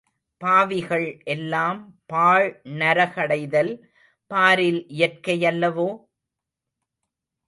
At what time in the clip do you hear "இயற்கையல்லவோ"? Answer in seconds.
4.89-5.87